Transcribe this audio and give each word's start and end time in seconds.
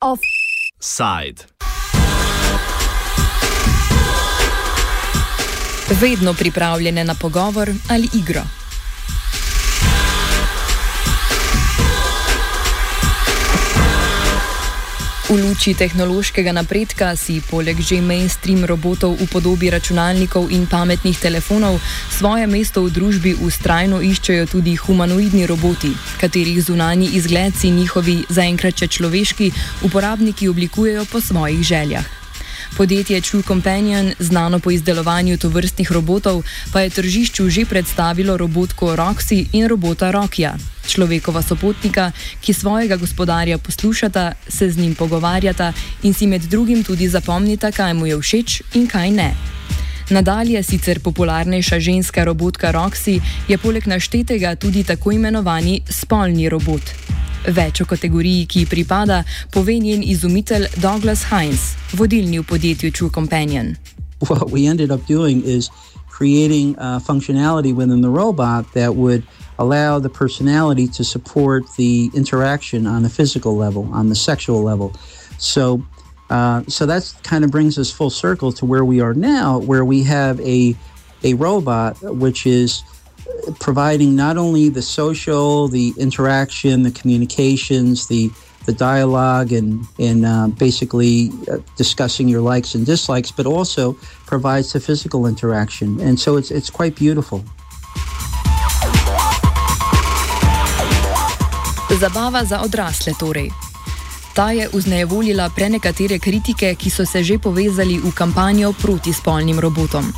Offside. 0.00 1.42
Vedno 6.00 6.34
pripravljene 6.34 7.04
na 7.04 7.14
pogovor 7.14 7.70
ali 7.90 8.08
igro. 8.12 8.42
V 15.32 15.40
luči 15.40 15.72
tehnološkega 15.72 16.52
napredka 16.52 17.16
si 17.16 17.40
poleg 17.40 17.80
že 17.80 18.04
mainstream 18.04 18.68
robotov 18.68 19.16
v 19.16 19.24
podobi 19.32 19.72
računalnikov 19.72 20.52
in 20.52 20.68
pametnih 20.68 21.16
telefonov 21.16 21.80
svoje 22.12 22.44
mesto 22.44 22.84
v 22.84 22.92
družbi 22.92 23.32
ustrajno 23.40 24.04
iščejo 24.04 24.44
tudi 24.52 24.76
humanoidni 24.76 25.48
roboti, 25.48 25.96
katerih 26.20 26.60
zunani 26.60 27.16
izgled 27.16 27.56
si 27.56 27.72
njihovi 27.72 28.28
zaenkrat 28.28 28.76
če 28.76 28.92
človeški 28.92 29.52
uporabniki 29.88 30.52
oblikujejo 30.52 31.08
po 31.08 31.24
svojih 31.24 31.64
željah. 31.64 32.21
Podjetje 32.76 33.20
True 33.20 33.42
Companion, 33.42 34.12
znano 34.18 34.58
po 34.58 34.70
izdelovanju 34.70 35.36
tovrstnih 35.38 35.92
robotov, 35.92 36.42
pa 36.72 36.80
je 36.80 36.90
tržišču 36.90 37.50
že 37.50 37.64
predstavilo 37.64 38.36
robotko 38.36 38.96
Roxy 38.96 39.46
in 39.52 39.68
robota 39.68 40.10
Rokija, 40.10 40.54
človekova 40.88 41.42
sopotnika, 41.42 42.12
ki 42.40 42.52
svojega 42.52 42.96
gospodarja 42.96 43.58
poslušata, 43.58 44.32
se 44.48 44.70
z 44.70 44.78
njim 44.78 44.94
pogovarjata 44.94 45.72
in 46.02 46.14
si 46.14 46.26
med 46.26 46.42
drugim 46.42 46.84
tudi 46.84 47.08
zapomnita, 47.08 47.72
kaj 47.72 47.94
mu 47.94 48.06
je 48.06 48.18
všeč 48.18 48.62
in 48.74 48.88
kaj 48.88 49.10
ne. 49.10 49.34
Nadalje, 50.10 50.62
sicer 50.62 51.00
popularnejša 51.00 51.80
ženska 51.80 52.24
robotka 52.24 52.72
Roxy 52.72 53.20
je 53.48 53.58
poleg 53.58 53.86
naštetega 53.86 54.56
tudi 54.56 54.84
tako 54.84 55.12
imenovani 55.12 55.80
spolni 55.88 56.48
robot. 56.48 57.11
Več 57.46 57.80
o 57.80 57.84
kategoriji, 57.84 58.46
ki 58.46 58.60
ji 58.60 58.66
pripada, 58.70 59.22
pove 59.50 59.74
njen 59.78 60.02
izumitelj 60.06 60.68
Douglas 60.78 61.24
Heinz, 61.30 61.72
vodilni 61.98 62.38
v 62.38 62.46
podjetju 62.46 62.92
True 62.92 63.10
Companion. 63.10 63.76
What 64.28 64.50
we 64.50 64.66
ended 64.66 64.92
up 64.92 65.06
doing 65.06 65.42
is 65.42 65.70
creating 66.08 66.78
uh, 66.78 67.00
functionality 67.00 67.74
within 67.74 68.00
the 68.00 68.10
robot 68.10 68.72
that 68.74 68.94
would 68.94 69.24
allow 69.58 69.98
the 69.98 70.08
personality 70.08 70.86
to 70.86 71.02
support 71.02 71.64
the 71.76 72.10
interaction 72.14 72.86
on 72.86 73.02
the 73.02 73.10
physical 73.10 73.56
level, 73.56 73.88
on 73.92 74.08
the 74.08 74.14
sexual 74.14 74.62
level. 74.62 74.94
So, 75.38 75.82
uh, 76.30 76.62
so 76.68 76.86
that 76.86 77.12
kind 77.24 77.44
of 77.44 77.50
brings 77.50 77.76
us 77.76 77.90
full 77.90 78.10
circle 78.10 78.52
to 78.52 78.64
where 78.64 78.84
we 78.84 79.00
are 79.00 79.14
now, 79.14 79.58
where 79.58 79.84
we 79.84 80.04
have 80.04 80.38
a 80.40 80.76
a 81.24 81.34
robot 81.34 81.96
which 82.02 82.46
is 82.46 82.82
providing 83.58 84.14
not 84.16 84.36
only 84.36 84.68
the 84.68 84.82
social, 84.82 85.68
the 85.68 85.92
interaction, 85.98 86.82
the 86.82 86.90
communications, 86.90 88.06
the 88.06 88.30
the 88.66 88.72
dialogue, 88.72 89.52
and 89.52 89.84
and 89.98 90.24
uh, 90.24 90.46
basically 90.58 91.30
uh, 91.50 91.58
discussing 91.76 92.28
your 92.28 92.40
likes 92.40 92.74
and 92.74 92.86
dislikes, 92.86 93.32
but 93.32 93.46
also 93.46 93.96
provides 94.26 94.72
the 94.72 94.80
physical 94.80 95.26
interaction, 95.26 96.00
and 96.00 96.18
so 96.20 96.36
it's 96.36 96.50
it's 96.50 96.70
quite 96.70 96.94
beautiful. 96.94 97.42
Zabava 101.92 102.44
za 102.44 102.60
odrasle 102.62 103.12
torej. 103.18 103.50
Ta 104.34 104.50
je 104.50 104.68
vznejevoljila 104.72 105.50
prenekatere 105.50 106.18
kritike, 106.18 106.74
ki 106.74 106.90
so 106.90 107.06
se 107.06 107.22
že 107.24 107.38
povezali 107.38 107.98
v 107.98 108.12
kampanjo 108.14 108.72
proti 108.72 109.12
spolnim 109.12 109.60
robotom. 109.60 110.12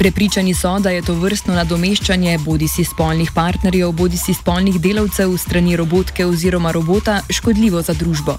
Prepričani 0.00 0.54
so, 0.54 0.78
da 0.78 0.90
je 0.90 1.02
to 1.02 1.14
vrstno 1.14 1.54
nadomeščanje 1.54 2.38
bodi 2.38 2.68
si 2.68 2.84
spolnih 2.88 3.32
partnerjev, 3.36 3.90
bodi 3.92 4.16
si 4.16 4.32
spolnih 4.34 4.78
delavcev 4.80 5.34
strani 5.36 5.76
robotke 5.76 6.24
oziroma 6.26 6.72
robota 6.72 7.18
škodljivo 7.28 7.82
za 7.82 7.92
družbo. 7.92 8.38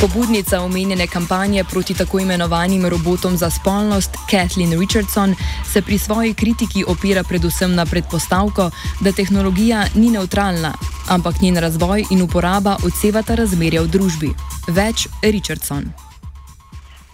Pobudnica 0.00 0.60
omenjene 0.60 1.06
kampanje 1.06 1.64
proti 1.64 1.94
tako 1.94 2.20
imenovanim 2.20 2.86
robotom 2.86 3.36
za 3.36 3.50
spolnost, 3.50 4.10
Kathleen 4.30 4.80
Richardson, 4.80 5.34
se 5.72 5.82
pri 5.82 5.98
svoji 5.98 6.34
kritiki 6.34 6.84
opira 6.84 7.24
predvsem 7.24 7.74
na 7.74 7.86
predpostavko, 7.86 8.70
da 9.00 9.12
tehnologija 9.12 9.86
ni 9.94 10.10
neutralna, 10.10 10.74
ampak 11.08 11.40
njen 11.40 11.56
razvoj 11.56 12.04
in 12.10 12.22
uporaba 12.22 12.76
odsevata 12.84 13.34
razmerja 13.34 13.82
v 13.82 13.88
družbi. 13.88 14.34
Več 14.68 15.08
Richardson. 15.22 16.11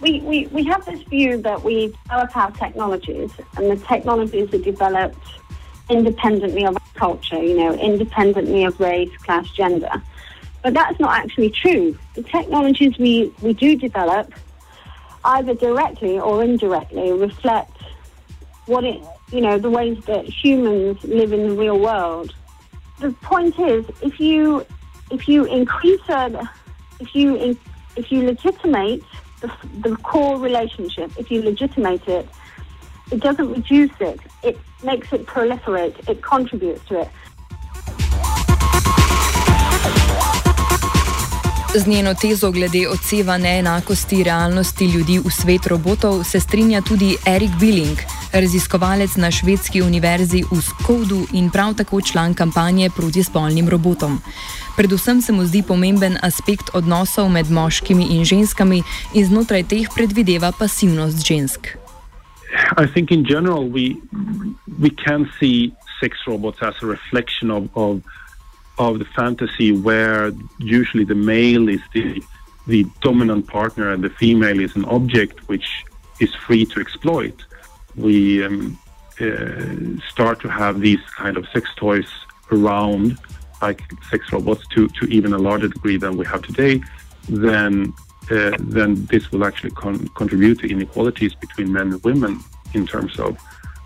We, 0.01 0.21
we, 0.21 0.47
we 0.47 0.63
have 0.63 0.85
this 0.85 1.01
view 1.03 1.41
that 1.41 1.63
we 1.63 1.87
develop 2.03 2.35
our 2.37 2.51
technologies, 2.51 3.31
and 3.57 3.69
the 3.69 3.75
technologies 3.85 4.53
are 4.53 4.59
developed 4.59 5.17
independently 5.89 6.65
of 6.65 6.75
our 6.75 6.93
culture, 6.93 7.41
you 7.41 7.57
know, 7.57 7.73
independently 7.73 8.63
of 8.63 8.79
race, 8.79 9.15
class, 9.17 9.49
gender. 9.51 9.91
But 10.63 10.73
that's 10.73 10.99
not 10.99 11.17
actually 11.17 11.49
true. 11.49 11.97
The 12.15 12.23
technologies 12.23 12.97
we, 12.97 13.33
we 13.41 13.53
do 13.53 13.75
develop, 13.75 14.33
either 15.23 15.53
directly 15.53 16.19
or 16.19 16.43
indirectly, 16.43 17.11
reflect 17.11 17.75
what 18.65 18.83
it, 18.83 19.01
you 19.31 19.41
know, 19.41 19.57
the 19.57 19.69
ways 19.69 19.97
that 20.05 20.25
humans 20.25 21.03
live 21.03 21.33
in 21.33 21.49
the 21.49 21.55
real 21.55 21.79
world. 21.79 22.33
The 22.99 23.11
point 23.11 23.57
is, 23.59 23.85
if 24.01 24.19
you 24.19 24.65
if 25.11 25.27
you 25.27 25.45
increase 25.45 26.01
a, 26.09 26.49
if 26.99 27.15
you 27.15 27.57
if 27.95 28.11
you 28.11 28.25
legitimate 28.25 29.01
the, 29.41 29.49
the 29.89 29.95
core 29.97 30.37
relationship, 30.39 31.11
if 31.17 31.31
you 31.31 31.41
legitimate 31.41 32.07
it, 32.07 32.25
it 33.11 33.19
doesn't 33.21 33.49
reduce 33.49 33.95
it. 33.99 34.19
It 34.43 34.57
makes 34.83 35.13
it 35.13 35.25
proliferate. 35.25 35.95
It 36.09 36.21
contributes 36.21 36.85
to 36.89 37.01
it. 37.01 37.09
Z 41.75 41.87
njeno 41.87 42.13
tezo 42.13 42.51
glede 42.51 42.87
odseva 42.89 43.37
neenakosti 43.37 44.23
realnosti 44.23 44.85
ljudi 44.85 45.19
v 45.19 45.31
svet 45.31 45.67
robotov 45.67 46.23
se 46.23 46.39
strinja 46.39 46.81
tudi 46.81 47.17
Erik 47.25 47.51
Billing, 47.59 47.97
raziskovalec 48.33 49.15
na 49.15 49.31
švedski 49.31 49.81
univerzi 49.81 50.43
v 50.51 50.61
Skodu 50.61 51.25
in 51.33 51.49
prav 51.49 51.73
tako 51.73 52.01
član 52.01 52.33
kampanje 52.33 52.89
proti 52.89 53.23
spolnim 53.23 53.69
robotom. 53.69 54.21
Predvsem 54.77 55.21
se 55.21 55.31
mu 55.33 55.45
zdi 55.45 55.63
pomemben 55.67 56.17
aspekt 56.21 56.69
odnosov 56.73 57.29
med 57.29 57.51
moškimi 57.51 58.05
in 58.09 58.25
ženskami 58.25 58.83
in 59.13 59.25
znotraj 59.25 59.63
teh 59.63 59.87
predvideva 59.95 60.51
pasivnost 60.51 61.27
žensk. 61.27 61.67
I 62.77 62.87
think 62.93 63.11
in 63.11 63.23
general 63.23 63.69
we 63.69 63.95
we 64.79 64.89
can 64.89 65.29
see 65.39 65.71
sex 66.01 66.17
robots 66.27 66.61
as 66.61 66.75
a 66.83 66.87
reflection 66.87 67.51
of, 67.51 67.63
of 67.75 68.01
of 68.77 68.99
the 68.99 69.05
fantasy 69.15 69.71
where 69.71 70.31
usually 70.59 71.05
the 71.05 71.15
male 71.15 71.69
is 71.69 71.81
the 71.93 72.21
the 72.67 72.85
dominant 73.01 73.47
partner 73.47 73.91
and 73.93 74.03
the 74.03 74.09
female 74.09 74.59
is 74.59 74.75
an 74.75 74.85
object 74.85 75.35
which 75.49 75.67
is 76.19 76.29
free 76.45 76.65
to 76.65 76.79
exploit. 76.79 77.48
We 77.95 78.43
um, 78.43 78.79
uh, 79.19 80.01
start 80.09 80.39
to 80.41 80.49
have 80.49 80.81
these 80.81 81.01
kind 81.17 81.37
of 81.37 81.47
sex 81.49 81.69
toys 81.75 82.07
around, 82.51 83.17
like 83.61 83.81
sex 84.09 84.31
robots, 84.31 84.65
to, 84.69 84.87
to 84.87 85.05
even 85.05 85.33
a 85.33 85.37
larger 85.37 85.67
degree 85.67 85.97
than 85.97 86.17
we 86.17 86.25
have 86.25 86.41
today. 86.41 86.81
Then 87.27 87.93
uh, 88.31 88.55
then 88.59 89.05
this 89.05 89.31
will 89.31 89.43
actually 89.43 89.71
con- 89.71 90.07
contribute 90.09 90.59
to 90.59 90.69
inequalities 90.69 91.33
between 91.33 91.73
men 91.73 91.93
and 91.93 92.03
women 92.03 92.39
in 92.73 92.85
terms 92.85 93.19
of 93.19 93.37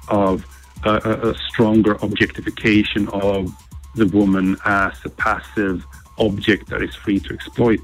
of 0.09 0.45
a, 0.83 1.29
a 1.29 1.35
stronger 1.47 1.93
objectification 2.01 3.07
of 3.09 3.49
the 3.95 4.05
woman 4.07 4.57
as 4.65 4.93
a 5.05 5.09
passive 5.09 5.85
object 6.17 6.69
that 6.69 6.81
is 6.81 6.93
free 6.95 7.19
to 7.19 7.33
exploit. 7.33 7.79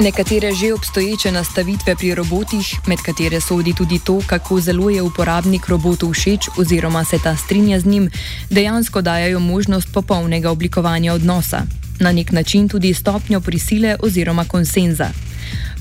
Nekatere 0.00 0.54
že 0.54 0.72
obstoječe 0.72 1.32
nastavitve 1.32 1.96
pri 1.96 2.14
robotih, 2.14 2.64
med 2.86 2.98
katere 3.04 3.40
sodi 3.40 3.74
tudi 3.74 3.98
to, 3.98 4.22
kako 4.26 4.60
zelo 4.60 4.90
je 4.90 5.02
uporabnik 5.02 5.68
robotu 5.68 6.12
všeč 6.12 6.48
oziroma 6.56 7.04
se 7.04 7.18
ta 7.18 7.36
strinja 7.36 7.80
z 7.80 7.86
njim, 7.86 8.10
dejansko 8.50 9.02
dajo 9.02 9.40
možnost 9.40 9.88
popolnega 9.92 10.50
oblikovanja 10.50 11.12
odnosa, 11.12 11.62
na 12.00 12.12
nek 12.12 12.32
način 12.32 12.68
tudi 12.68 12.94
stopnjo 12.94 13.40
prisile 13.40 13.96
oziroma 14.02 14.44
konsenza. 14.44 15.10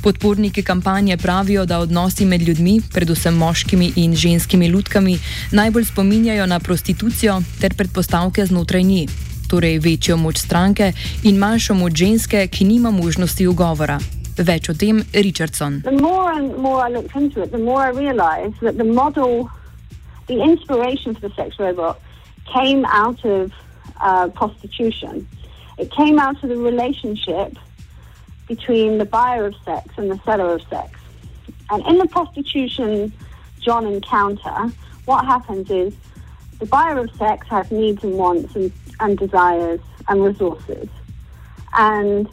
Podporniki 0.03 0.63
kampanje 0.63 1.17
pravijo, 1.17 1.65
da 1.65 1.79
odnosi 1.79 2.25
med 2.25 2.41
ljudmi, 2.41 2.81
predvsem 2.93 3.33
moškimi 3.33 3.93
in 3.95 4.15
ženskimi 4.15 4.69
lutkami, 4.69 5.19
najbolj 5.51 5.85
spominjajo 5.85 6.45
na 6.45 6.59
prostitucijo 6.59 7.41
ter 7.61 7.73
predpostavke 7.73 8.45
znotraj 8.45 8.83
nje, 8.83 9.07
torej 9.51 9.79
večjo 9.83 10.15
moč 10.17 10.39
stranke 10.39 10.93
in 11.27 11.35
manjšo 11.35 11.75
moč 11.75 11.99
ženske, 11.99 12.47
ki 12.47 12.65
nima 12.65 12.91
možnosti 12.91 13.47
ugovora. 13.47 13.99
Več 14.37 14.69
o 14.71 14.73
tem 14.73 15.03
Richardson. 15.13 15.81
The 15.83 15.91
more 15.91 16.31
and 16.31 16.55
more 16.55 16.79
I 16.87 16.89
looked 16.89 17.15
into 17.15 17.43
it, 17.43 17.51
the 17.51 17.59
more 17.59 17.83
I 17.83 17.91
realized 17.91 18.61
that 18.61 18.77
the 18.77 18.87
model, 18.87 19.49
the 20.27 20.39
inspiration 20.39 21.15
for 21.15 21.27
the 21.27 21.33
sex 21.35 21.59
robot 21.59 21.99
came 22.53 22.85
out 22.85 23.19
of 23.25 23.51
uh, 23.99 24.29
prostitution. 24.39 25.27
It 25.77 25.91
came 25.91 26.17
out 26.19 26.41
of 26.43 26.49
the 26.49 26.57
relationship 26.57 27.57
between 28.47 28.97
the 28.97 29.05
buyer 29.05 29.45
of 29.45 29.55
sex 29.65 29.87
and 29.97 30.09
the 30.11 30.19
seller 30.23 30.55
of 30.55 30.61
sex. 30.69 30.99
And 31.69 31.85
in 31.87 31.97
the 31.97 32.07
prostitution 32.07 33.11
John 33.59 33.85
encounter, 33.85 34.71
what 35.05 35.25
happens 35.25 35.69
is 35.69 35.93
the 36.59 36.65
buyer 36.65 36.99
of 36.99 37.09
sex 37.15 37.47
has 37.47 37.71
needs 37.71 38.03
and 38.03 38.17
wants 38.17 38.55
and, 38.55 38.71
and 39.01 39.17
desires 39.17 39.81
and 40.07 40.23
resources. 40.23 40.87
And 41.73 42.27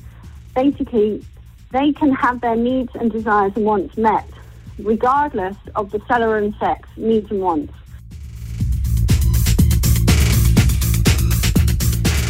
basically, 0.55 1.25
they 1.73 1.93
can 1.93 2.13
have 2.13 2.41
their 2.41 2.57
needs 2.57 2.93
and 2.95 3.11
desires 3.11 3.53
and 3.57 3.65
wants 3.65 3.97
met 3.97 4.29
regardless 4.79 5.57
of 5.75 5.91
the 5.91 6.01
seller 6.09 6.39
and 6.39 6.55
sex 6.59 6.89
needs 6.97 7.31
and 7.31 7.41
wants. 7.41 7.73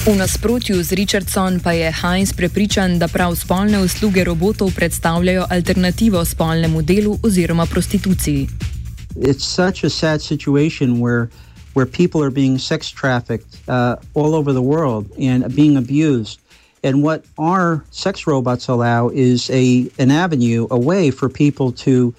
V 0.05 0.17
nasprotju 0.17 0.82
z 0.82 0.94
Richardson 0.96 1.61
pa 1.61 1.73
je 1.73 1.93
Heinz 1.93 2.32
prepričan, 2.32 2.99
da 2.99 3.08
prav 3.08 3.37
spolne 3.37 3.82
usluge 3.84 4.25
robotov 4.25 4.73
predstavljajo 4.75 5.44
alternativo 5.50 6.25
spolnemu 6.25 6.82
delu 6.82 7.19
oziroma 7.23 7.67
prostituciji. 7.67 8.49
It's 9.17 9.44
such 9.44 9.84
a 9.84 9.91
sad 9.91 10.23
situation 10.23 11.00
where 11.00 11.29
where 11.79 11.87
people 11.87 12.21
are 12.21 12.33
being 12.33 12.59
sex 12.59 12.91
trafficked 12.91 13.57
uh, 13.69 13.95
all 14.15 14.35
over 14.35 14.53
the 14.53 14.61
world 14.61 15.09
and 15.17 15.55
being 15.55 15.77
abused. 15.77 16.41
And 16.83 17.05
what 17.05 17.25
our 17.39 17.85
sex 17.93 18.27
robots 18.27 18.67
allow 18.67 19.11
is 19.11 19.49
a 19.51 19.89
an 20.01 20.11
avenue, 20.11 20.67
a 20.73 20.77
way 20.77 21.13
for 21.13 21.29
people 21.29 21.71
to 21.87 22.13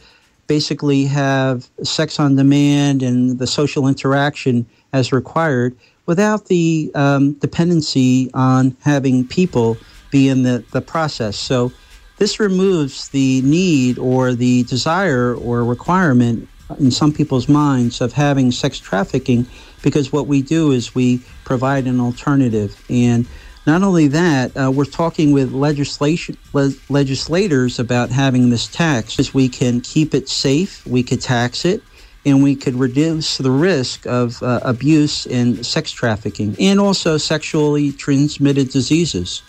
basically 0.47 1.03
have 1.03 1.67
sex 1.83 2.21
on 2.21 2.37
demand 2.37 3.03
and 3.03 3.37
the 3.37 3.47
social 3.47 3.85
interaction 3.85 4.65
as 4.93 5.11
required 5.11 5.75
without 6.05 6.45
the 6.45 6.89
um, 6.95 7.33
dependency 7.33 8.31
on 8.33 8.77
having 8.85 9.27
people 9.27 9.75
be 10.09 10.29
in 10.29 10.43
the, 10.43 10.63
the 10.71 10.79
process. 10.79 11.35
So 11.35 11.73
this 12.15 12.39
removes 12.39 13.09
the 13.09 13.41
need 13.41 13.99
or 13.99 14.35
the 14.35 14.63
desire 14.63 15.35
or 15.35 15.65
requirement 15.65 16.47
in 16.77 16.91
some 16.91 17.11
people's 17.11 17.47
minds 17.49 18.01
of 18.01 18.13
having 18.13 18.51
sex 18.51 18.79
trafficking 18.79 19.47
because 19.81 20.11
what 20.11 20.27
we 20.27 20.41
do 20.41 20.71
is 20.71 20.93
we 20.93 21.19
provide 21.45 21.87
an 21.87 21.99
alternative. 21.99 22.83
And 22.89 23.25
not 23.65 23.83
only 23.83 24.07
that, 24.07 24.55
uh, 24.55 24.71
we're 24.71 24.85
talking 24.85 25.31
with 25.31 25.51
legislation 25.51 26.37
le- 26.53 26.73
legislators 26.89 27.79
about 27.79 28.09
having 28.09 28.49
this 28.49 28.67
tax. 28.67 29.19
As 29.19 29.33
we 29.33 29.49
can 29.49 29.81
keep 29.81 30.13
it 30.13 30.29
safe, 30.29 30.85
we 30.85 31.03
could 31.03 31.21
tax 31.21 31.65
it, 31.65 31.83
and 32.25 32.43
we 32.43 32.55
could 32.55 32.75
reduce 32.75 33.37
the 33.37 33.51
risk 33.51 34.05
of 34.05 34.41
uh, 34.43 34.59
abuse 34.63 35.25
and 35.27 35.65
sex 35.65 35.91
trafficking, 35.91 36.55
and 36.59 36.79
also 36.79 37.17
sexually 37.17 37.91
transmitted 37.91 38.69
diseases. 38.69 39.41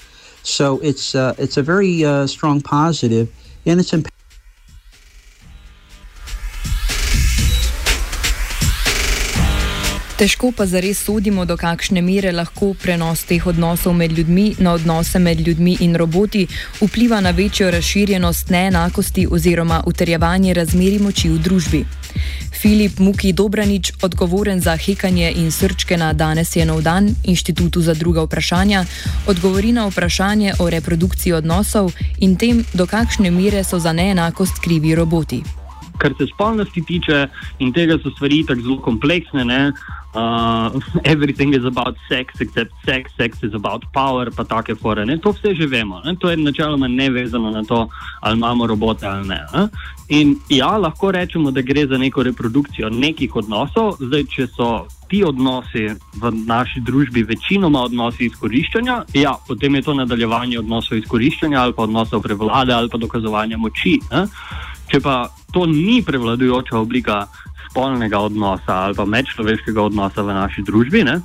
So 0.43 0.79
it's 0.81 1.15
uh, 1.15 1.35
it's 1.39 1.57
a 1.57 1.63
very 1.63 2.05
uh, 2.05 2.27
strong 2.27 2.61
positive, 2.61 3.31
and 3.67 3.81
it's. 3.81 3.93
Imp- 3.93 4.09
Težko 10.21 10.51
pa 10.53 10.67
zares 10.69 10.99
sodimo, 11.01 11.47
do 11.49 11.55
kakšne 11.57 12.03
mere 12.05 12.29
lahko 12.37 12.75
prenos 12.77 13.23
teh 13.25 13.41
odnosov 13.49 13.95
med 13.97 14.13
ljudmi 14.13 14.51
na 14.61 14.75
odnose 14.77 15.19
med 15.19 15.39
ljudmi 15.41 15.77
in 15.81 15.95
roboti 15.97 16.43
vpliva 16.81 17.21
na 17.25 17.31
večjo 17.31 17.71
razširjenost 17.71 18.51
neenakosti 18.51 19.25
oziroma 19.31 19.79
utrjevanje 19.87 20.55
razmeri 20.55 20.99
moči 21.01 21.31
v 21.31 21.39
družbi. 21.39 21.81
Filip 22.61 22.99
Muki 22.99 23.33
Dobranič, 23.33 23.93
odgovoren 24.03 24.61
za 24.61 24.75
hekanje 24.77 25.33
in 25.37 25.49
srčke 25.51 25.97
na 25.97 26.13
danes 26.13 26.53
je 26.57 26.67
nov 26.69 26.83
dan, 26.83 27.09
inštitutu 27.25 27.81
za 27.81 27.95
druga 27.95 28.27
vprašanja, 28.29 28.85
odgovori 29.27 29.73
na 29.73 29.87
vprašanje 29.87 30.53
o 30.61 30.69
reprodukciji 30.71 31.33
odnosov 31.33 31.95
in 32.19 32.37
tem, 32.37 32.61
do 32.75 32.87
kakšne 32.87 33.31
mere 33.31 33.65
so 33.65 33.79
za 33.79 33.93
neenakost 33.93 34.61
krivi 34.61 34.95
roboti. 34.95 35.41
Kar 35.99 36.13
se 36.19 36.27
spolnosti 36.35 36.85
tiče 36.85 37.27
in 37.59 37.73
tega 37.73 37.97
so 38.03 38.11
stvari 38.11 38.45
tako 38.47 38.61
zelo 38.61 38.79
kompleksne, 38.81 39.45
ne? 39.45 39.73
Uh, 40.15 40.81
everything 41.05 41.55
is 41.55 41.65
about 41.65 41.97
sex, 42.09 42.35
except 42.41 42.73
sex, 42.85 43.11
sex 43.17 43.43
is 43.43 43.55
about 43.55 43.85
power, 43.93 44.31
pa 44.31 44.45
take 44.45 44.75
fore. 44.75 45.05
Ne? 45.07 45.19
To 45.19 45.33
vse 45.33 45.55
že 45.55 45.67
vemo. 45.67 46.01
Ne? 46.05 46.17
To 46.17 46.31
je 46.31 46.37
načeloma 46.37 46.89
nevezano 46.89 47.51
na 47.51 47.63
to, 47.63 47.89
ali 48.21 48.37
imamo 48.37 48.67
robote 48.67 49.07
ali 49.07 49.29
ne. 49.29 49.41
ne? 49.55 49.69
In 50.09 50.37
ja, 50.49 50.77
lahko 50.77 51.13
rečemo, 51.13 51.51
da 51.51 51.63
gre 51.63 51.87
za 51.87 51.99
neko 51.99 52.23
reprodukcijo 52.23 52.91
nekih 52.91 53.37
odnosov. 53.37 53.97
Zdaj, 54.01 54.25
če 54.25 54.47
so 54.47 54.87
ti 55.11 55.25
odnosi 55.25 55.89
v 56.23 56.31
naši 56.47 56.81
družbi 56.81 57.23
večinoma 57.23 57.83
odnosi 57.83 58.27
izkoriščanja, 58.27 59.05
ja, 59.15 59.35
potem 59.47 59.75
je 59.75 59.83
to 59.83 59.95
nadaljevanje 59.95 60.59
odnosov 60.59 60.99
izkoriščanja 60.99 61.61
ali 61.61 61.75
pa 61.75 61.83
odnosov 61.83 62.23
prevlade 62.23 62.73
ali 62.73 62.89
pa 62.89 62.99
dokazovanja 62.99 63.59
moči. 63.59 63.99
Ne? 64.11 64.27
Če 64.91 65.01
pa 65.01 65.29
to 65.53 65.67
ni 65.67 66.03
prevladujoča 66.03 66.79
oblika 66.79 67.27
spolnega 67.71 68.19
odnosa 68.19 68.75
ali 68.87 68.95
pa 68.95 69.05
medčloveškega 69.05 69.83
odnosa 69.83 70.23
v 70.23 70.35
naši 70.35 70.63
družbi, 70.67 71.05
ne? 71.05 71.21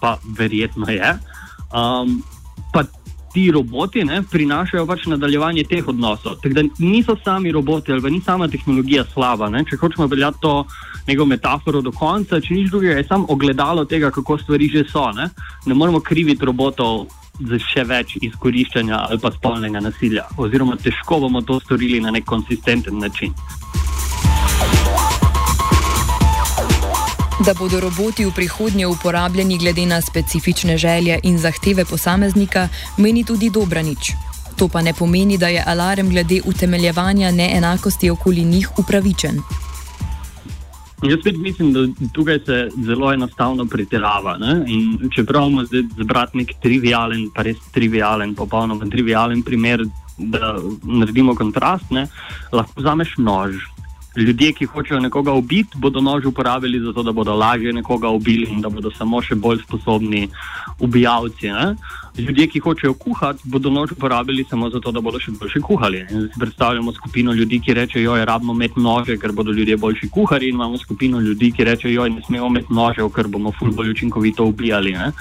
pa 0.00 0.16
verjetno 0.38 0.90
je. 0.90 1.12
Um, 1.70 2.22
pa 2.72 2.82
ti 3.32 3.50
roboti 3.50 4.04
ne, 4.04 4.22
prinašajo 4.22 4.86
pač 4.86 5.06
nadaljevanje 5.06 5.64
teh 5.64 5.88
odnosov. 5.88 6.36
Tako 6.42 6.54
da 6.54 6.64
niso 6.78 7.16
sami 7.24 7.52
roboti 7.52 7.92
ali 7.92 8.02
pa 8.02 8.10
ni 8.10 8.20
sama 8.20 8.48
tehnologija 8.48 9.04
slaba. 9.12 9.48
Ne? 9.48 9.64
Če 9.64 9.78
hočemo 9.80 10.08
peljati 10.08 10.40
to 10.40 10.66
neko 11.06 11.24
metaforo 11.26 11.80
do 11.80 11.92
konca, 11.92 12.40
če 12.40 12.54
nič 12.54 12.70
drugega, 12.70 12.98
je 13.00 13.08
samo 13.08 13.26
ogledalo 13.28 13.84
tega, 13.84 14.10
kako 14.10 14.38
stvari 14.38 14.68
že 14.68 14.84
so. 14.90 15.08
Ne, 15.16 15.30
ne 15.66 15.74
moremo 15.74 16.00
kriviti 16.00 16.44
robotov. 16.44 17.06
Za 17.32 17.56
še 17.58 17.82
več 17.88 18.10
izkoriščanja 18.20 18.98
ali 19.08 19.16
pa 19.18 19.30
spolnega 19.32 19.80
nasilja, 19.80 20.26
oziroma 20.36 20.76
težko 20.76 21.16
bomo 21.24 21.40
to 21.42 21.56
storili 21.64 21.96
na 22.00 22.12
nek 22.12 22.26
konsistenten 22.28 23.00
način. 23.00 23.32
Da 27.42 27.54
bodo 27.58 27.80
roboti 27.80 28.22
v 28.24 28.30
prihodnje 28.30 28.86
uporabljeni 28.86 29.58
glede 29.58 29.86
na 29.86 30.00
specifične 30.00 30.76
želje 30.78 31.18
in 31.22 31.38
zahteve 31.38 31.84
posameznika, 31.84 32.68
meni 32.98 33.24
tudi 33.24 33.50
Dobranič. 33.50 34.12
To 34.56 34.68
pa 34.68 34.82
ne 34.82 34.94
pomeni, 34.94 35.38
da 35.38 35.48
je 35.48 35.64
alarm 35.66 36.08
glede 36.10 36.38
utemeljevanja 36.44 37.30
neenakosti 37.30 38.10
okoli 38.10 38.44
njih 38.44 38.68
upravičen. 38.78 39.40
Jaz 41.02 41.18
spet 41.20 41.36
mislim, 41.36 41.72
da 41.72 41.80
tukaj 42.12 42.38
se 42.46 42.68
zelo 42.86 43.12
enostavno 43.12 43.66
pretirava. 43.66 44.38
Če 45.14 45.24
pravimo 45.24 45.64
zdaj 45.64 45.82
zbrati 45.98 46.38
nek 46.38 46.54
trivialen, 46.62 47.26
pa 47.34 47.42
res 47.42 47.58
trivialen, 47.74 48.36
popolnoma 48.38 48.86
trivialen 48.86 49.42
primer, 49.42 49.82
da 50.18 50.54
naredimo 50.82 51.34
kontrast, 51.34 51.90
ne? 51.90 52.06
lahko 52.52 52.80
vzameš 52.80 53.18
nož 53.18 53.71
ljudje, 54.16 54.52
ki 54.52 54.66
hočejo 54.66 55.00
nekoga 55.00 55.32
ubiti, 55.32 55.78
bodo 55.78 56.00
nož 56.00 56.26
uporabili 56.26 56.80
za 56.80 56.92
to, 56.92 57.02
da 57.02 57.12
bodo 57.12 57.34
lažje 57.34 57.72
nekoga 57.72 58.08
ubili 58.08 58.46
in 58.50 58.60
da 58.60 58.68
bodo 58.68 58.90
samo 58.90 59.22
še 59.22 59.34
bolj 59.34 59.62
sposobni 59.62 60.28
ubijalci. 60.80 61.48
Ne? 61.48 61.74
Ljudje, 62.18 62.46
ki 62.46 62.60
hočejo 62.60 62.94
kuhati, 62.94 63.40
bodo 63.44 63.70
nož 63.70 63.92
uporabili 63.92 64.44
samo 64.50 64.70
zato, 64.70 64.92
da 64.92 65.00
bodo 65.00 65.20
še 65.20 65.32
boljši 65.40 65.60
kuhali. 65.60 66.04
Si 66.10 66.40
predstavljamo 66.40 66.92
skupino 66.92 67.32
ljudi, 67.32 67.60
ki 67.60 67.74
rečejo, 67.74 68.12
da 68.12 68.18
je 68.18 68.28
rabno 68.28 68.52
imeti 68.52 68.80
nože, 68.80 69.16
ker 69.16 69.32
bodo 69.32 69.52
ljudje 69.52 69.76
boljši 69.76 70.08
kuhari, 70.12 70.48
in 70.48 70.54
imamo 70.54 70.78
skupino 70.78 71.20
ljudi, 71.20 71.52
ki 71.52 71.64
rečejo, 71.64 72.08
da 72.08 72.14
ne 72.14 72.22
smemo 72.26 72.52
imeti 72.52 72.74
nožev, 72.74 73.08
ker 73.16 73.28
bomo 73.28 73.52
ful 73.58 73.72
bolj 73.72 73.90
učinkovito 73.96 74.44
ubijali. 74.44 74.92
Ne? 74.92 75.12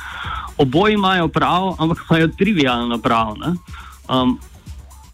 Oboji 0.58 1.00
imajo 1.00 1.28
prav, 1.28 1.76
ampak 1.80 2.04
imajo 2.10 2.28
trivialno 2.38 2.98
prav. 2.98 3.38
Um, 4.10 4.40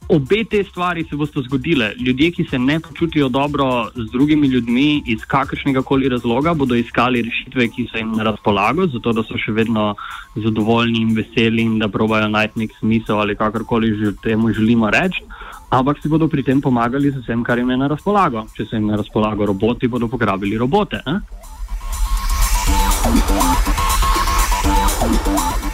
Obe 0.09 0.43
te 0.45 0.63
stvari 0.63 1.03
se 1.03 1.15
bodo 1.15 1.41
zgodile. 1.41 1.91
Ljudje, 1.99 2.31
ki 2.31 2.43
se 2.43 2.59
ne 2.59 2.79
počutijo 2.79 3.29
dobro 3.29 3.89
z 3.95 4.11
drugimi 4.11 4.47
ljudmi 4.47 5.03
iz 5.05 5.25
kakršnega 5.27 5.81
koli 5.81 6.09
razloga, 6.09 6.53
bodo 6.53 6.75
iskali 6.75 7.21
rešitve, 7.21 7.67
ki 7.67 7.87
so 7.91 7.97
jim 7.97 8.13
na 8.15 8.23
razpolago, 8.23 8.87
zato 8.87 9.11
da 9.11 9.23
so 9.23 9.35
še 9.37 9.51
vedno 9.51 9.95
zadovoljni 10.35 11.01
in 11.01 11.11
veseli 11.15 11.61
in 11.61 11.75
da 11.79 11.91
probajo 11.91 12.29
najti 12.31 12.59
nek 12.63 12.77
smisel 12.79 13.19
ali 13.19 13.35
kakorkoli 13.35 13.91
že 13.99 14.13
temu 14.23 14.53
želimo 14.53 14.89
reči. 14.89 15.27
Ampak 15.69 15.99
si 16.01 16.07
bodo 16.07 16.27
pri 16.31 16.43
tem 16.43 16.61
pomagali 16.61 17.11
z 17.11 17.19
vsem, 17.25 17.43
kar 17.43 17.59
jim 17.59 17.69
je 17.69 17.77
na 17.77 17.91
razpolago. 17.91 18.45
Če 18.55 18.65
so 18.65 18.79
jim 18.79 18.87
na 18.87 18.95
razpolago 18.95 19.45
roboti, 19.45 19.91
bodo 19.91 20.07
pograbili 20.07 20.57
robote. 20.57 21.03
Eh? 21.03 21.56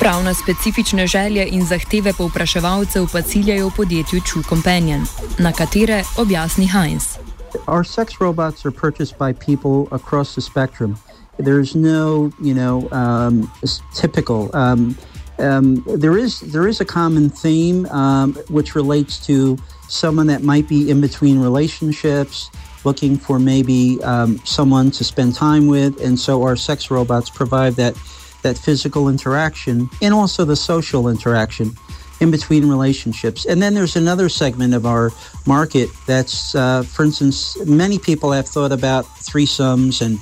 Prav 0.04 0.24
na 0.24 0.34
specifične 0.34 1.08
želje 1.08 1.48
in 1.48 1.66
zahteve 1.66 2.14
povpraševalcev 2.14 3.06
pa 3.12 3.22
ciljajo 3.22 3.70
podjetju 3.76 4.22
True 4.22 4.44
Companion, 4.50 5.06
na 5.40 5.52
katere 5.52 6.04
objasni 6.18 6.68
Heinz. 6.68 7.04
Our 7.68 7.86
sex 7.86 8.14
robots 8.20 8.66
are 8.66 8.72
purchased 8.72 9.16
by 9.18 9.34
people 9.46 9.96
across 9.96 10.36
the 10.36 10.42
spectrum. 10.42 10.98
There's 11.38 11.76
no, 11.76 12.32
you 12.42 12.54
know, 12.54 12.90
um, 12.92 13.52
typical. 14.02 14.50
Um, 14.54 14.98
um, 15.40 15.84
there 16.00 16.18
is 16.26 16.40
there 16.52 16.70
is 16.70 16.82
a 16.82 16.86
common 16.86 17.30
theme 17.30 17.86
um, 17.86 18.34
which 18.50 18.76
relates 18.76 19.26
to 19.28 19.58
someone 19.90 20.28
that 20.28 20.42
might 20.42 20.68
be 20.68 20.92
in 20.92 21.02
between 21.02 21.44
relationships, 21.44 22.50
looking 22.84 23.18
for 23.18 23.40
maybe 23.40 24.04
um, 24.04 24.38
someone 24.44 24.92
to 24.92 25.04
spend 25.04 25.36
time 25.36 25.68
with, 25.68 26.06
and 26.06 26.20
so 26.20 26.44
our 26.44 26.58
sex 26.58 26.92
robots 26.92 27.30
provide 27.30 27.76
that 27.76 27.96
that 28.44 28.58
physical 28.58 29.10
interaction 29.10 29.90
and 30.02 30.14
also 30.14 30.46
the 30.46 30.56
social 30.56 31.08
interaction. 31.08 31.76
in 32.20 32.32
between 32.32 32.68
relationships. 32.70 33.46
And 33.46 33.62
then 33.62 33.74
there's 33.74 33.96
another 33.96 34.30
segment 34.30 34.74
of 34.74 34.86
our 34.86 35.12
market 35.46 35.90
that's, 36.08 36.56
uh, 36.56 36.84
for 36.84 37.04
instance, 37.04 37.58
many 37.66 38.00
people 38.00 38.32
have 38.32 38.48
thought 38.48 38.72
about 38.72 39.06
threesomes 39.06 40.02
and 40.02 40.20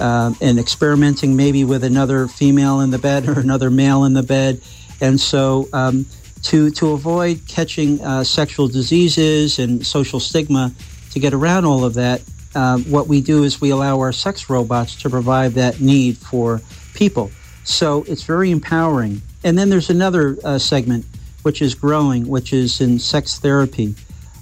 uh, 0.00 0.34
and 0.40 0.58
experimenting 0.58 1.36
maybe 1.36 1.62
with 1.64 1.84
another 1.84 2.26
female 2.26 2.80
in 2.80 2.90
the 2.90 2.98
bed 2.98 3.28
or 3.28 3.38
another 3.38 3.70
male 3.70 4.04
in 4.04 4.12
the 4.14 4.24
bed. 4.24 4.60
And 5.00 5.20
so, 5.20 5.68
um, 5.72 6.06
to 6.44 6.70
to 6.70 6.92
avoid 6.92 7.46
catching 7.46 8.00
uh, 8.00 8.24
sexual 8.24 8.68
diseases 8.68 9.58
and 9.58 9.86
social 9.86 10.20
stigma, 10.20 10.72
to 11.12 11.20
get 11.20 11.32
around 11.32 11.64
all 11.64 11.84
of 11.84 11.94
that, 11.94 12.22
uh, 12.54 12.78
what 12.78 13.06
we 13.06 13.20
do 13.20 13.44
is 13.44 13.60
we 13.60 13.70
allow 13.70 13.98
our 14.00 14.12
sex 14.12 14.50
robots 14.50 14.96
to 15.02 15.10
provide 15.10 15.52
that 15.52 15.80
need 15.80 16.18
for 16.18 16.60
people. 16.94 17.30
So 17.64 18.04
it's 18.06 18.22
very 18.22 18.50
empowering. 18.50 19.22
And 19.42 19.58
then 19.58 19.70
there's 19.70 19.90
another 19.90 20.36
uh, 20.44 20.58
segment 20.58 21.04
which 21.42 21.60
is 21.60 21.74
growing, 21.74 22.26
which 22.26 22.52
is 22.52 22.80
in 22.80 22.98
sex 22.98 23.38
therapy. 23.38 23.94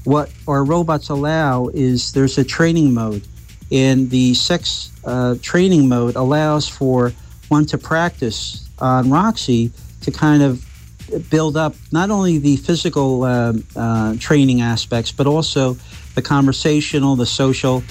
What 0.05 0.31
our 0.47 0.65
robots 0.65 1.09
allow 1.09 1.69
is 1.69 2.13
there's 2.13 2.39
a 2.39 2.45
training 2.45 2.95
mode, 2.95 3.27
and 3.71 4.11
the 4.11 4.35
sex 4.35 4.91
uh, 5.05 5.37
training 5.43 5.89
mode 5.89 6.17
allows 6.17 6.69
for 6.69 7.13
one 7.49 7.67
to 7.67 7.79
practice 7.79 8.69
on 8.79 9.11
Roxy 9.11 9.73
to 10.03 10.11
kind 10.11 10.43
of 10.43 10.65
build 11.31 11.57
up 11.57 11.75
not 11.91 12.11
only 12.11 12.39
the 12.39 12.57
physical 12.57 13.25
uh, 13.25 13.53
uh, 13.77 14.17
training 14.19 14.61
aspects, 14.61 15.13
but 15.13 15.27
also 15.27 15.77
the 16.15 16.23
conversational, 16.23 17.17
the 17.17 17.27
social, 17.27 17.83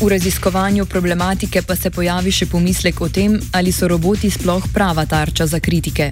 V 0.00 0.08
raziskovanju 0.08 0.86
problematike 0.86 1.62
pa 1.62 1.76
se 1.76 1.90
pojavi 1.90 2.32
še 2.32 2.46
pomislek 2.48 3.00
o 3.04 3.08
tem, 3.12 3.34
ali 3.52 3.68
so 3.68 3.84
roboti 3.88 4.30
sploh 4.32 4.70
prava 4.72 5.04
tarča 5.04 5.44
za 5.46 5.60
kritike. 5.60 6.08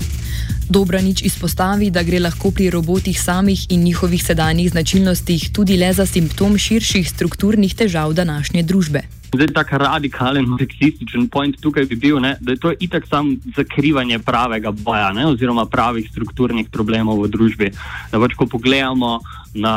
Dobranič 0.68 1.23
izpostavi, 1.25 1.88
da 1.90 2.02
gre 2.04 2.21
lahko 2.21 2.50
pri 2.52 2.68
robotih 2.71 3.16
samih 3.16 3.64
in 3.73 3.88
njihovih 3.88 4.25
sedanjih 4.25 4.71
značilnostih 4.76 5.52
tudi 5.57 5.80
le 5.80 5.88
za 5.92 6.07
simptom 6.07 6.59
širših 6.59 7.09
strukturnih 7.09 7.75
težav 7.75 8.12
današnje 8.12 8.62
družbe. 8.62 9.17
Zdaj, 9.28 9.47
tako 9.52 9.78
radikalen, 9.78 10.47
seksističen 10.58 11.26
point 11.28 11.56
tukaj 11.61 11.85
bi 11.85 11.97
bil, 11.97 12.16
ne, 12.20 12.37
da 12.40 12.54
je 12.54 12.61
to 12.62 12.73
itak 12.80 13.06
samo 13.06 13.35
zakrivanje 13.56 14.18
pravega 14.18 14.70
boja 14.73 15.12
ne, 15.12 15.26
oziroma 15.26 15.66
pravih 15.66 16.08
strukturnih 16.11 16.70
problemov 16.73 17.20
v 17.23 17.28
družbi. 17.28 17.68
Da 18.12 18.20
pač, 18.20 18.37
ko 18.38 18.47
pogledamo 18.49 19.18
na 19.54 19.75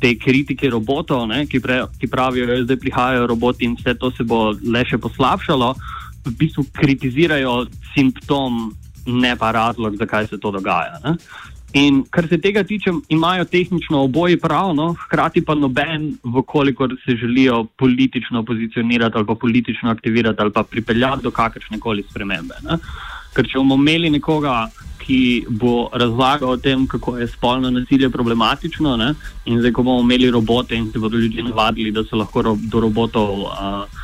te 0.00 0.14
kritike 0.14 0.70
robotov, 0.70 1.26
ne, 1.26 1.42
ki, 1.50 1.60
pre, 1.60 1.80
ki 1.98 2.06
pravijo, 2.10 2.46
da 2.46 2.62
zdaj 2.62 2.78
prihajajo 2.84 3.26
roboti 3.26 3.66
in 3.66 3.74
vse 3.80 3.96
to 3.98 4.12
se 4.14 4.22
bo 4.22 4.52
le 4.62 4.84
še 4.86 5.00
poslabšalo, 5.02 5.74
v 6.24 6.36
bistvu 6.38 6.68
kritizirajo 6.72 7.64
simptom, 7.96 8.70
ne 9.06 9.34
pa 9.36 9.50
razlog, 9.52 9.98
zakaj 9.98 10.30
se 10.30 10.38
to 10.40 10.54
dogaja. 10.54 11.02
Ne. 11.04 11.18
In 11.74 12.04
kar 12.10 12.28
se 12.30 12.38
tega 12.38 12.62
tiče, 12.62 12.92
imajo 13.08 13.44
tehnično 13.50 14.04
oboje 14.04 14.38
pravno, 14.38 14.92
hkrati 14.94 15.42
pa 15.44 15.54
noben, 15.54 16.12
vkolikor 16.22 16.94
se 17.04 17.16
želijo 17.16 17.64
politično 17.64 18.44
pozicionirati 18.44 19.16
ali 19.18 19.26
pa 19.26 19.34
politično 19.34 19.90
aktivirati 19.90 20.42
ali 20.42 20.52
pa 20.52 20.62
pripeljati 20.62 21.22
do 21.22 21.30
kakršne 21.30 21.80
koli 21.80 22.04
spremembe. 22.10 22.54
Ne? 22.62 22.78
Ker 23.34 23.48
če 23.50 23.58
bomo 23.58 23.74
imeli 23.74 24.10
nekoga, 24.10 24.68
ki 25.02 25.46
bo 25.48 25.88
razlagal 25.92 26.54
o 26.54 26.56
tem, 26.56 26.86
kako 26.86 27.16
je 27.18 27.26
spolno 27.28 27.70
nasilje 27.70 28.10
problematično, 28.10 28.96
ne? 28.96 29.10
in 29.44 29.58
zdaj, 29.58 29.72
ko 29.72 29.82
bomo 29.82 30.06
imeli 30.06 30.30
robote 30.30 30.78
in 30.78 30.92
se 30.92 31.02
bodo 31.02 31.18
ljudje 31.18 31.42
navadili, 31.42 31.90
da 31.90 32.04
so 32.04 32.16
lahko 32.16 32.42
ro 32.42 32.56
do 32.60 32.80
robotov. 32.80 33.40
Uh, 33.50 34.02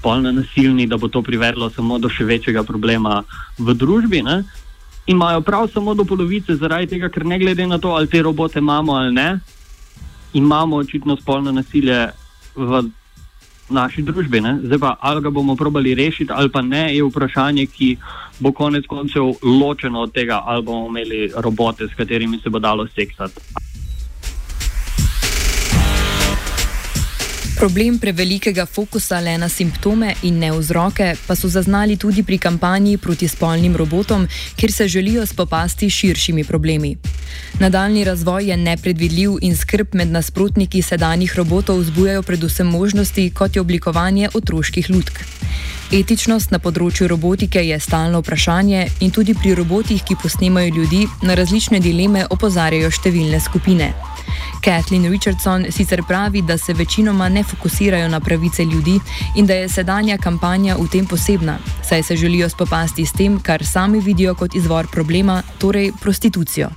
Spolno 0.00 0.32
nasilni, 0.32 0.86
da 0.86 0.96
bo 0.96 1.08
to 1.08 1.20
privedlo 1.22 1.68
samo 1.70 1.98
do 1.98 2.08
še 2.08 2.24
večjega 2.24 2.62
problema 2.64 3.20
v 3.58 3.74
družbi, 3.76 4.22
ne? 4.24 4.40
Imajo 5.10 5.40
prav 5.40 5.68
samo 5.68 5.94
do 5.94 6.04
polovice, 6.04 6.54
zaradi 6.54 6.86
tega, 6.86 7.08
ker 7.08 7.26
ne 7.26 7.38
glede 7.38 7.66
na 7.66 7.78
to, 7.78 7.88
ali 7.98 8.06
te 8.06 8.22
robote 8.22 8.58
imamo 8.58 8.92
ali 8.92 9.14
ne, 9.14 9.38
imamo 10.32 10.76
očitno 10.76 11.16
spolno 11.16 11.52
nasilje 11.52 12.08
v 12.56 12.82
naši 13.70 14.02
družbi. 14.02 14.40
Ne? 14.40 14.58
Zdaj 14.62 14.78
pa, 14.78 14.96
ali 15.00 15.22
ga 15.22 15.30
bomo 15.30 15.56
probali 15.56 15.94
rešiti 15.94 16.32
ali 16.34 16.50
pa 16.50 16.62
ne, 16.62 16.94
je 16.94 17.04
vprašanje, 17.04 17.66
ki 17.66 17.96
bo 18.40 18.52
konec 18.52 18.86
koncev 18.86 19.34
ločeno 19.42 20.06
od 20.06 20.12
tega, 20.12 20.42
ali 20.44 20.62
bomo 20.62 20.86
imeli 20.88 21.32
robote, 21.36 21.88
s 21.88 21.94
katerimi 21.94 22.38
se 22.38 22.50
bo 22.50 22.58
dalo 22.58 22.86
seksati. 22.86 23.69
Problem 27.60 27.98
prevelikega 28.00 28.64
fokusa 28.64 29.18
le 29.20 29.34
na 29.38 29.48
simptome 29.48 30.14
in 30.22 30.38
ne 30.40 30.48
vzroke 30.48 31.12
pa 31.26 31.34
so 31.36 31.48
zaznali 31.48 31.96
tudi 31.96 32.22
pri 32.22 32.38
kampanji 32.38 32.96
proti 32.96 33.28
spolnim 33.28 33.76
robotom, 33.76 34.24
kjer 34.56 34.72
se 34.72 34.88
želijo 34.88 35.26
spopasti 35.26 35.90
s 35.90 35.92
širšimi 35.92 36.44
problemi. 36.44 36.96
Nadaljni 37.60 38.04
razvoj 38.04 38.48
je 38.48 38.56
nepredvidljiv 38.56 39.36
in 39.42 39.56
skrb 39.56 39.92
med 39.92 40.08
nasprotniki 40.08 40.82
sedanjih 40.82 41.36
robotov 41.36 41.78
vzbujajo 41.80 42.22
predvsem 42.22 42.66
možnosti, 42.66 43.30
kot 43.30 43.56
je 43.56 43.60
oblikovanje 43.60 44.28
otroških 44.34 44.90
lutk. 44.90 45.20
Etičnost 45.90 46.52
na 46.54 46.60
področju 46.62 47.08
robotike 47.10 47.64
je 47.66 47.74
stalno 47.82 48.20
vprašanje 48.22 48.84
in 49.02 49.10
tudi 49.10 49.34
pri 49.34 49.56
robotih, 49.58 50.04
ki 50.06 50.14
posnemajo 50.22 50.70
ljudi, 50.76 51.00
na 51.26 51.34
različne 51.34 51.80
dileme 51.82 52.22
opozarjajo 52.30 52.92
številne 52.94 53.40
skupine. 53.42 53.88
Kathleen 54.62 55.08
Richardson 55.10 55.66
sicer 55.74 56.04
pravi, 56.06 56.44
da 56.46 56.54
se 56.62 56.76
večinoma 56.78 57.26
ne 57.28 57.42
fokusirajo 57.42 58.06
na 58.12 58.20
pravice 58.22 58.62
ljudi 58.62 59.00
in 59.34 59.50
da 59.50 59.56
je 59.58 59.72
sedanja 59.74 60.20
kampanja 60.22 60.78
v 60.78 60.86
tem 60.94 61.10
posebna, 61.10 61.58
saj 61.82 62.06
se 62.06 62.16
želijo 62.22 62.46
spopasti 62.54 63.02
s 63.02 63.18
tem, 63.18 63.40
kar 63.42 63.66
sami 63.66 63.98
vidijo 63.98 64.36
kot 64.38 64.54
izvor 64.54 64.86
problema, 64.94 65.42
torej 65.58 65.90
prostitucijo. 65.98 66.70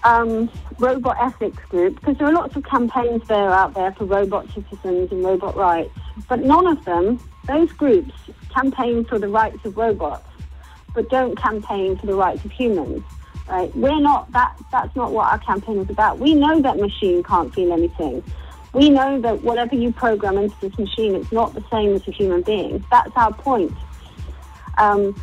Um, 0.00 0.48
robot 0.80 1.14
ethics 1.20 1.62
group, 1.68 2.00
because 2.00 2.16
there 2.16 2.26
are 2.26 2.32
lots 2.32 2.56
of 2.56 2.64
campaigns 2.64 3.20
there 3.28 3.52
out 3.52 3.74
there 3.74 3.92
for 3.92 4.06
robot 4.06 4.46
citizens 4.54 5.12
and 5.12 5.22
robot 5.22 5.54
rights, 5.54 5.99
but 6.28 6.40
none 6.40 6.66
of 6.66 6.84
them, 6.84 7.20
those 7.46 7.72
groups, 7.72 8.12
campaign 8.54 9.04
for 9.04 9.18
the 9.18 9.28
rights 9.28 9.64
of 9.64 9.76
robots, 9.76 10.26
but 10.94 11.08
don't 11.08 11.36
campaign 11.36 11.96
for 11.96 12.06
the 12.06 12.14
rights 12.14 12.44
of 12.44 12.50
humans. 12.50 13.02
right? 13.48 13.74
We're 13.76 14.00
not 14.00 14.30
that. 14.32 14.56
That's 14.72 14.94
not 14.96 15.12
what 15.12 15.30
our 15.30 15.38
campaign 15.38 15.78
is 15.78 15.90
about. 15.90 16.18
We 16.18 16.34
know 16.34 16.60
that 16.62 16.78
machine 16.78 17.22
can't 17.22 17.52
feel 17.54 17.72
anything. 17.72 18.22
We 18.72 18.88
know 18.88 19.20
that 19.20 19.42
whatever 19.42 19.74
you 19.74 19.92
program 19.92 20.38
into 20.38 20.54
this 20.60 20.78
machine, 20.78 21.14
it's 21.16 21.32
not 21.32 21.54
the 21.54 21.64
same 21.70 21.94
as 21.94 22.06
a 22.06 22.12
human 22.12 22.42
being. 22.42 22.84
That's 22.90 23.10
our 23.16 23.32
point. 23.32 23.72
Um, 24.78 25.20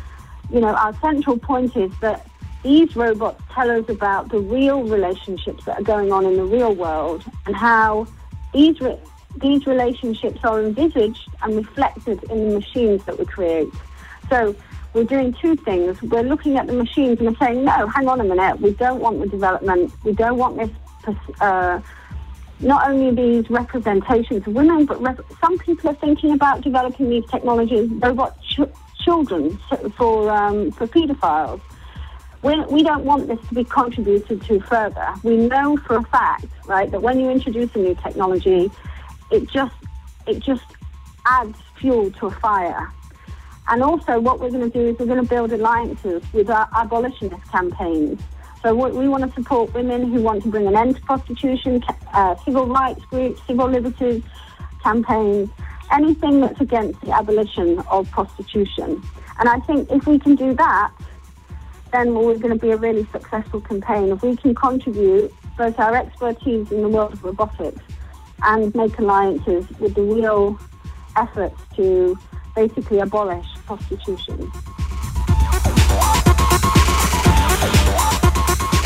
you 0.50 0.60
know, 0.60 0.68
our 0.68 0.94
central 1.00 1.38
point 1.38 1.76
is 1.76 1.90
that 2.00 2.26
these 2.62 2.94
robots 2.96 3.42
tell 3.54 3.70
us 3.70 3.88
about 3.88 4.30
the 4.30 4.38
real 4.38 4.82
relationships 4.82 5.64
that 5.64 5.80
are 5.80 5.82
going 5.82 6.12
on 6.12 6.26
in 6.26 6.36
the 6.36 6.44
real 6.44 6.74
world 6.74 7.24
and 7.46 7.56
how 7.56 8.06
these 8.52 8.80
re- 8.80 8.98
these 9.36 9.66
relationships 9.66 10.40
are 10.44 10.62
envisaged 10.62 11.28
and 11.42 11.56
reflected 11.56 12.22
in 12.24 12.48
the 12.48 12.54
machines 12.58 13.04
that 13.04 13.18
we 13.18 13.24
create. 13.24 13.72
So 14.30 14.54
we're 14.92 15.04
doing 15.04 15.34
two 15.40 15.56
things. 15.56 16.00
We're 16.02 16.22
looking 16.22 16.56
at 16.56 16.66
the 16.66 16.72
machines 16.72 17.18
and 17.20 17.28
we're 17.28 17.36
saying, 17.36 17.64
no, 17.64 17.86
hang 17.88 18.08
on 18.08 18.20
a 18.20 18.24
minute, 18.24 18.60
we 18.60 18.72
don't 18.72 19.00
want 19.00 19.20
the 19.20 19.26
development, 19.26 19.92
we 20.04 20.12
don't 20.12 20.38
want 20.38 20.56
this, 20.56 21.16
uh, 21.40 21.80
not 22.60 22.90
only 22.90 23.14
these 23.14 23.48
representations 23.50 24.46
of 24.46 24.54
women, 24.54 24.84
but 24.86 25.00
some 25.40 25.58
people 25.58 25.90
are 25.90 25.94
thinking 25.94 26.32
about 26.32 26.62
developing 26.62 27.08
these 27.08 27.24
technologies, 27.26 27.88
robot 27.90 28.36
ch- 28.42 28.60
children 29.04 29.56
for, 29.96 30.30
um, 30.30 30.72
for 30.72 30.86
paedophiles. 30.86 31.60
We're, 32.42 32.66
we 32.68 32.82
do 32.82 32.88
not 32.88 33.04
want 33.04 33.26
this 33.26 33.40
to 33.48 33.54
be 33.54 33.64
contributed 33.64 34.42
to 34.42 34.60
further. 34.60 35.14
We 35.22 35.36
know 35.36 35.76
for 35.76 35.96
a 35.96 36.02
fact, 36.04 36.46
right, 36.66 36.90
that 36.90 37.02
when 37.02 37.18
you 37.18 37.30
introduce 37.30 37.74
a 37.74 37.78
new 37.78 37.94
technology, 37.96 38.70
it 39.30 39.48
just 39.50 39.74
it 40.26 40.40
just 40.40 40.64
adds 41.26 41.56
fuel 41.78 42.10
to 42.12 42.26
a 42.26 42.30
fire 42.30 42.92
and 43.70 43.82
also, 43.82 44.18
what 44.18 44.40
we're 44.40 44.50
going 44.50 44.70
to 44.70 44.70
do 44.70 44.88
is 44.88 44.98
we're 44.98 45.06
going 45.06 45.22
to 45.22 45.28
build 45.28 45.52
alliances 45.52 46.22
with 46.32 46.48
our 46.48 46.68
abolitionist 46.74 47.46
campaigns. 47.52 48.18
So 48.62 48.74
we 48.74 49.08
want 49.08 49.24
to 49.24 49.32
support 49.40 49.74
women 49.74 50.10
who 50.10 50.22
want 50.22 50.42
to 50.44 50.48
bring 50.48 50.66
an 50.66 50.74
end 50.74 50.96
to 50.96 51.02
prostitution, 51.02 51.84
uh, 52.12 52.34
civil 52.44 52.66
rights 52.66 53.04
groups, 53.04 53.40
civil 53.46 53.68
liberties 53.68 54.22
campaigns, 54.82 55.50
anything 55.92 56.40
that's 56.40 56.60
against 56.60 57.00
the 57.02 57.12
abolition 57.12 57.78
of 57.90 58.10
prostitution. 58.10 59.02
And 59.38 59.48
I 59.48 59.60
think 59.60 59.90
if 59.90 60.06
we 60.06 60.18
can 60.18 60.34
do 60.34 60.54
that, 60.54 60.90
then 61.92 62.14
we're 62.14 62.38
going 62.38 62.58
to 62.58 62.60
be 62.60 62.70
a 62.70 62.76
really 62.76 63.06
successful 63.12 63.60
campaign. 63.60 64.10
If 64.10 64.22
we 64.22 64.34
can 64.36 64.54
contribute 64.54 65.32
both 65.58 65.78
our 65.78 65.94
expertise 65.94 66.72
in 66.72 66.82
the 66.82 66.88
world 66.88 67.12
of 67.12 67.22
robotics 67.22 67.82
and 68.42 68.74
make 68.74 68.98
alliances 68.98 69.64
with 69.80 69.94
the 69.94 70.02
real 70.02 70.58
efforts 71.16 71.60
to 71.76 72.16
basically 72.54 73.00
abolish 73.00 73.46
prostitution. 73.66 74.50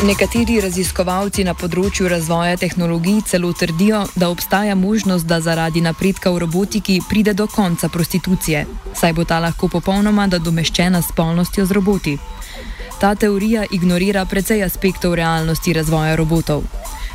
Nekateri 0.02 0.56
raziskovalci 0.58 1.44
na 1.46 1.52
področju 1.54 2.08
razvoja 2.10 2.56
tehnologij 2.58 3.20
celo 3.30 3.52
trdijo, 3.54 4.00
da 4.18 4.32
obstaja 4.34 4.74
možnost, 4.74 5.28
da 5.30 5.38
zaradi 5.40 5.78
napredka 5.80 6.32
v 6.34 6.40
robotiki 6.42 6.96
pride 7.08 7.36
do 7.38 7.46
konca 7.46 7.86
prostitucije, 7.88 8.64
saj 8.98 9.12
bo 9.14 9.22
ta 9.24 9.38
lahko 9.38 9.70
popolnoma 9.70 10.26
nadomeščena 10.26 11.02
s 11.06 11.14
polnostjo 11.14 11.66
z 11.70 11.78
roboti. 11.78 12.16
Ta 12.98 13.14
teorija 13.14 13.62
ignorira 13.70 14.24
precej 14.26 14.64
aspektov 14.66 15.14
realnosti 15.14 15.72
razvoja 15.72 16.18
robotov. 16.18 16.66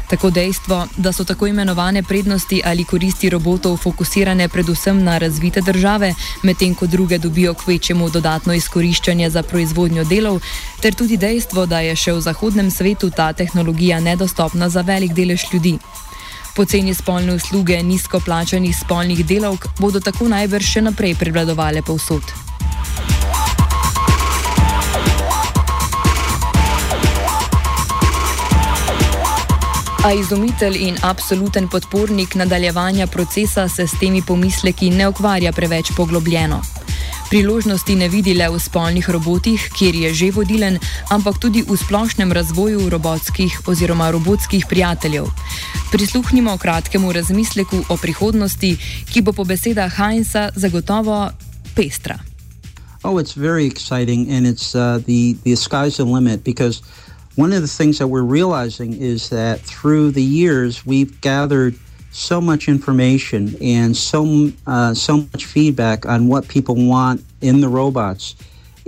Tako 0.09 0.29
dejstvo, 0.29 0.87
da 0.97 1.11
so 1.13 1.23
tako 1.23 1.47
imenovane 1.47 2.03
prednosti 2.03 2.61
ali 2.65 2.83
koristi 2.83 3.29
robotov 3.29 3.77
fokusirane 3.77 4.47
predvsem 4.47 5.03
na 5.03 5.17
razvite 5.17 5.61
države, 5.61 6.13
medtem 6.43 6.75
ko 6.75 6.87
druge 6.87 7.17
dobijo 7.17 7.53
k 7.53 7.67
večjemu 7.67 8.09
dodatno 8.09 8.53
izkoriščanje 8.53 9.29
za 9.29 9.43
proizvodnjo 9.43 10.03
delov, 10.03 10.39
ter 10.81 10.95
tudi 10.95 11.17
dejstvo, 11.17 11.65
da 11.65 11.79
je 11.79 11.95
še 11.95 12.13
v 12.13 12.21
zahodnem 12.21 12.71
svetu 12.71 13.09
ta 13.09 13.33
tehnologija 13.33 13.99
nedostopna 13.99 14.69
za 14.69 14.81
velik 14.81 15.13
delež 15.13 15.43
ljudi. 15.53 15.77
Poceni 16.55 16.93
spolne 16.93 17.35
usluge 17.35 17.83
nizko 17.83 18.19
plačanih 18.19 18.77
spolnih 18.77 19.25
delavk 19.25 19.67
bodo 19.79 19.99
tako 19.99 20.27
najbrž 20.27 20.73
še 20.73 20.81
naprej 20.81 21.15
prevladovale 21.15 21.81
povsod. 21.81 22.23
A 30.07 30.13
izumitelj 30.13 30.77
in 30.79 30.95
absoluten 31.03 31.67
podpornik 31.67 32.35
nadaljevanja 32.35 33.07
procesa 33.07 33.67
se 33.69 33.87
s 33.87 33.99
temi 33.99 34.21
pomisleki 34.27 34.89
ne 34.89 35.07
ukvarja 35.07 35.51
preveč 35.51 35.91
poglobljeno. 35.97 36.61
Priložnosti 37.29 37.95
ne 37.95 38.07
vidi 38.09 38.33
le 38.33 38.47
v 38.49 38.59
spolnih 38.59 39.09
robotih, 39.09 39.65
kjer 39.79 39.95
je 39.95 40.13
že 40.13 40.29
vodilen, 40.31 40.79
ampak 41.11 41.39
tudi 41.43 41.63
v 41.67 41.75
splošnem 41.75 42.31
razvoju 42.31 42.89
robotskih 42.89 43.67
oziroma 43.67 44.07
robotskih 44.11 44.65
prijateljev. 44.69 45.27
Prisluhnimo 45.91 46.57
kratkemu 46.57 47.11
razmisleku 47.11 47.83
o 47.89 47.97
prihodnosti, 47.97 48.77
ki 49.11 49.21
bo 49.21 49.33
po 49.33 49.43
besedah 49.43 49.91
Heinza 49.91 50.49
zagotovo 50.55 51.31
pestra. 51.75 52.15
Oh, 53.03 53.19
it's 53.19 53.35
very 53.35 53.67
exciting 53.67 54.31
and 54.31 54.47
it's 54.47 54.71
uh, 54.75 55.03
the, 55.03 55.35
the 55.43 55.55
sky's 55.55 55.97
the 55.97 56.05
limit 56.05 56.43
because 56.43 56.81
one 57.37 57.53
of 57.53 57.61
the 57.61 57.67
things 57.67 57.99
that 57.99 58.07
we're 58.07 58.23
realizing 58.23 58.99
is 58.99 59.29
that 59.29 59.59
through 59.59 60.09
the 60.09 60.23
years 60.23 60.85
we've 60.85 61.21
gathered 61.21 61.75
so 62.11 62.41
much 62.41 62.67
information 62.67 63.55
and 63.61 63.95
so 63.95 64.51
uh, 64.65 64.91
so 64.93 65.17
much 65.17 65.45
feedback 65.45 66.07
on 66.07 66.27
what 66.27 66.47
people 66.47 66.75
want 66.75 67.23
in 67.41 67.61
the 67.61 67.69
robots, 67.69 68.35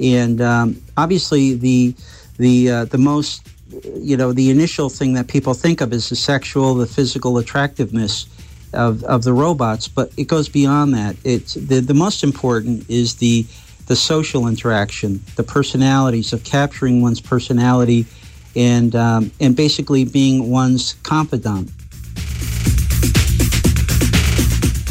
and 0.02 0.42
um, 0.42 0.82
obviously 0.98 1.54
the 1.54 1.96
the 2.38 2.72
uh, 2.72 2.86
the 2.86 2.98
most 2.98 3.48
you 3.96 4.18
know 4.18 4.34
the 4.34 4.50
initial 4.50 4.90
thing 4.90 5.14
that 5.14 5.28
people 5.28 5.54
think 5.54 5.80
of 5.80 5.94
is 5.94 6.10
the 6.10 6.16
sexual, 6.16 6.74
the 6.74 6.88
physical 6.88 7.38
attractiveness 7.38 8.26
of, 8.74 9.04
of 9.04 9.24
the 9.24 9.34
robots, 9.34 9.88
but 9.88 10.12
it 10.18 10.28
goes 10.28 10.50
beyond 10.50 10.96
that. 10.96 11.16
It's 11.24 11.54
the 11.54 11.82
the 11.82 11.94
most 11.94 12.24
important 12.24 12.90
is 12.90 13.18
the 13.18 13.46
the 13.86 13.96
social 13.96 14.48
interaction, 14.48 15.22
the 15.36 15.44
personalities 15.44 16.34
of 16.34 16.44
capturing 16.44 17.04
one's 17.04 17.22
personality 17.22 18.08
and 18.56 18.96
um, 18.96 19.32
and 19.40 19.56
basically 19.56 20.06
being 20.06 20.50
one's 20.50 20.96
confidant. 21.04 21.70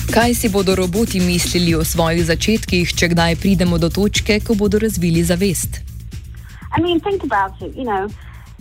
Kaj 0.09 0.35
si 0.35 0.49
bodo 0.49 0.75
roboti 0.75 1.21
mislili 1.21 1.75
o 1.75 1.85
svojih 1.85 2.25
začetkih, 2.27 2.95
če 2.97 3.09
kdaj 3.13 3.37
pridemo 3.39 3.79
do 3.79 3.91
točke, 3.93 4.41
ko 4.41 4.55
bodo 4.55 4.81
razvili 4.81 5.23
zavest? 5.23 5.85
I 6.73 6.81
mean, 6.81 7.01
think 7.01 7.23
about 7.23 7.61
it. 7.61 7.77
You 7.77 7.85
know, 7.85 8.09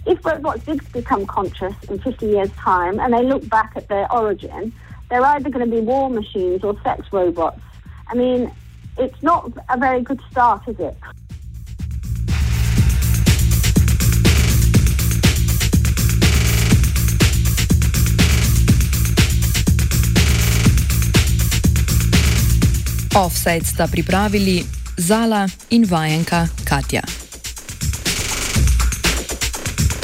if 0.05 0.25
robots 0.25 0.65
did 0.65 0.81
become 0.91 1.25
conscious 1.25 1.73
in 1.89 1.99
50 1.99 2.25
years' 2.25 2.51
time 2.59 2.99
and 2.99 3.13
they 3.13 3.23
look 3.23 3.47
back 3.49 3.73
at 3.75 3.87
their 3.87 4.11
origin, 4.11 4.71
they're 5.09 5.25
either 5.25 5.49
going 5.49 5.65
to 5.65 5.71
be 5.71 5.81
war 5.81 6.09
machines 6.09 6.63
or 6.63 6.75
sex 6.83 7.07
robots. 7.11 7.61
I 8.07 8.15
mean, 8.15 8.51
it's 8.97 9.23
not 9.23 9.51
a 9.69 9.77
very 9.77 10.01
good 10.01 10.21
start, 10.31 10.67
is 10.67 10.79
it? 10.79 10.97
Offside 23.17 23.65
sta 23.65 23.87
pripravili 23.87 24.65
Zala 24.97 25.47
in 25.69 25.89
vajenka 25.89 26.47
Katja. 26.63 27.01